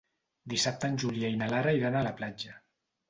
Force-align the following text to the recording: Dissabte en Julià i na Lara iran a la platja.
Dissabte 0.53 0.89
en 0.93 0.97
Julià 1.03 1.31
i 1.33 1.37
na 1.43 1.51
Lara 1.53 1.75
iran 1.81 1.99
a 2.01 2.05
la 2.09 2.15
platja. 2.23 2.57